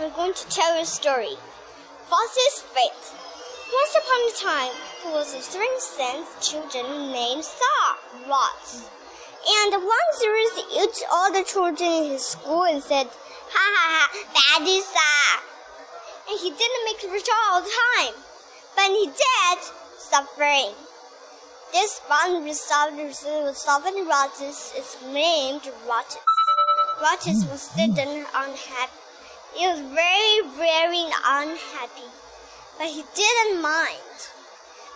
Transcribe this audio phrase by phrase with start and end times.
[0.00, 1.36] I'm going to tell a story.
[2.10, 3.04] Foss's Fate.
[3.72, 7.96] Once upon a time, there was a three sense children named Sa
[8.28, 8.90] Rots.
[9.46, 14.10] And there was each all the children in his school and said, Ha ha ha,
[14.34, 15.38] that is Sa.
[16.28, 18.14] And he didn't make rich all the time,
[18.74, 19.58] but he did
[19.96, 20.74] suffering.
[21.70, 26.18] This one resolved with solving Rotus is named Rotus.
[27.00, 29.03] Rotus was sitting unhappy.
[29.56, 32.10] He was very, very unhappy,
[32.76, 34.18] but he didn't mind.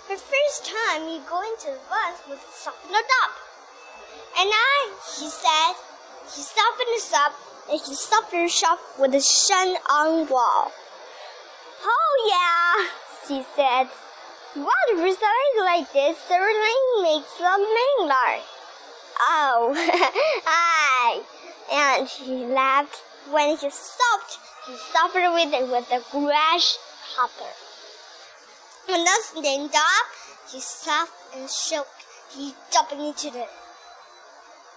[0.08, 3.32] The first time he go into the bus with softened up.
[4.40, 5.74] And I, he said,
[6.34, 7.34] he softened us up
[7.70, 10.72] and he softened us up with a sun on wall.
[11.84, 12.88] Oh yeah,
[13.28, 13.88] she said.
[14.54, 18.40] What something like this certainly makes a mangler.
[19.20, 19.74] Oh,
[20.46, 21.22] I.
[21.70, 24.47] And he laughed when he stopped.
[24.68, 27.52] He suffered with it with a grasshopper.
[28.84, 30.06] When the stand up,
[30.52, 31.88] he soft and shook.
[32.36, 33.46] He jumped into the.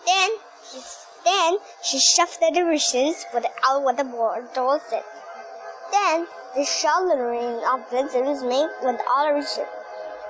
[0.05, 0.29] Then
[0.71, 0.79] he
[1.25, 4.05] then she shoved the dishes without what the
[4.55, 5.03] door said.
[5.91, 9.67] Then the shouldering of visitors made with all the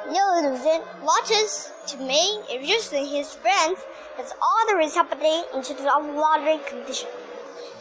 [0.10, 3.80] Nielsen watches to make reducing his friends
[4.18, 5.84] as all the happening into the
[6.16, 7.10] watery condition.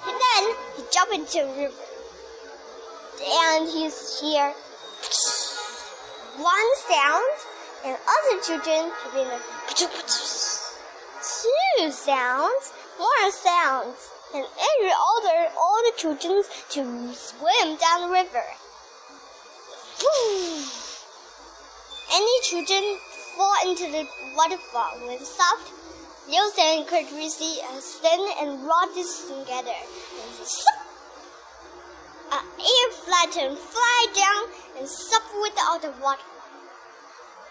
[0.06, 1.84] And then he jumped into the river.
[3.22, 4.54] And he's here.
[6.38, 7.32] One sound,
[7.84, 9.42] and other children have been like
[9.76, 9.88] two
[11.90, 18.44] sounds, more sounds, and every other all the children to swim down the river.
[22.12, 22.98] Any children
[23.36, 25.72] fall into the waterfall with soft
[26.30, 29.74] Nielsen could receive a stand and rod this together.
[32.30, 34.44] An air flattened, fly down,
[34.78, 36.22] and suffer without the water.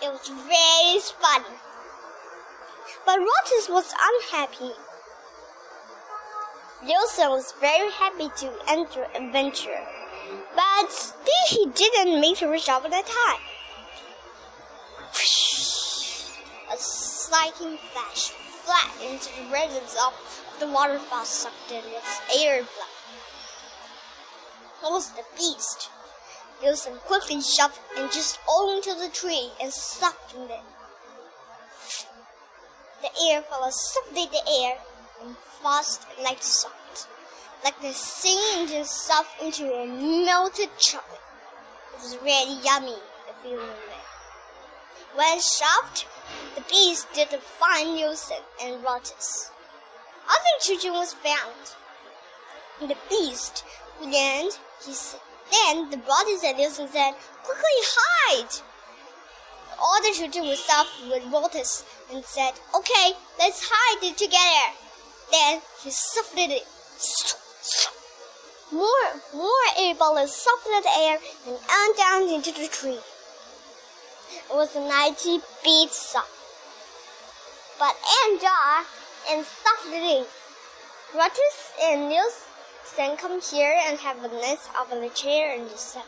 [0.01, 1.57] It was very funny.
[3.05, 4.71] But Rotus was unhappy.
[6.81, 9.85] Nielsen was very happy to enter adventure,
[10.55, 13.41] but still he didn't make the resolve at time.
[16.71, 18.31] A slighting flash
[18.69, 20.13] flat into the resins of
[20.59, 22.95] the waterfall sucked in its air blood.
[24.83, 25.89] It was the beast.
[26.61, 30.61] Nielsen quickly shoved and just onto the tree and sucked in it.
[33.01, 34.77] The air fell softly in the air
[35.23, 37.07] and fast like salt,
[37.63, 41.21] like the singing itself into a melted chocolate.
[41.95, 44.08] It was really yummy, the feeling of it.
[45.15, 46.05] When shocked,
[46.55, 49.51] the beast did find Nielsen and Rotus.
[50.27, 51.75] Other children was found.
[52.79, 53.63] The beast
[54.01, 54.49] then
[54.85, 55.19] he said,
[55.51, 58.61] then the brothers and Nielsen said, "Quickly hide!"
[59.77, 64.77] All the children were stopped with Rotus and said, "Okay, let's hide it together."
[65.31, 66.67] Then he suffocated it.
[68.71, 72.99] More, more air bullets softened the air and down into the tree.
[74.31, 76.23] It was a ninety beat song.
[77.79, 77.95] But
[78.39, 78.85] Jar
[79.31, 80.23] and Saturday,
[81.15, 86.03] Rotus and Nielsen come here and have a nice of the chair and sun.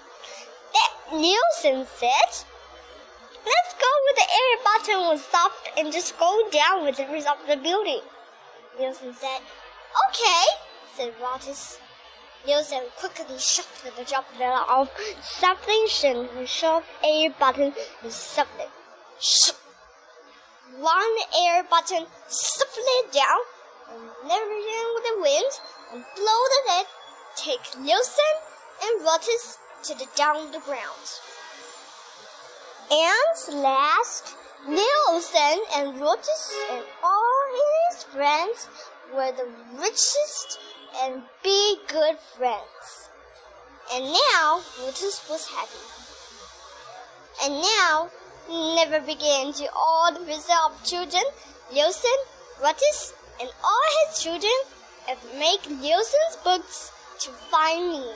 [0.73, 2.31] That Nielsen said,
[3.43, 7.27] Let's go with the air button was soft and just go down with the rest
[7.27, 8.01] of the building.
[8.79, 9.41] Nielsen said,
[10.09, 10.43] Okay,
[10.95, 11.79] said Rotus.
[12.45, 14.25] Nielsen quickly shoved the job
[14.67, 14.89] of
[15.21, 18.67] something and shoved air button and something.
[20.79, 23.41] One air button slid down
[23.91, 25.51] and never in with the wind
[25.91, 26.87] and blow the net,
[27.35, 28.35] take Nielsen
[28.83, 31.19] and Rotus to the down the ground.
[32.89, 34.35] And last,
[34.67, 37.43] Nielsen and Rotus and all
[37.91, 38.67] his friends
[39.13, 40.59] were the richest
[41.03, 43.09] and be good friends.
[43.93, 45.85] And now Rotus was happy.
[47.43, 48.09] And now
[48.49, 50.19] never began to all the
[50.65, 51.23] of children,
[51.73, 52.19] Nielsen,
[52.61, 54.51] Rotus, and all his children,
[55.09, 58.11] and make Nielsen's books to find me.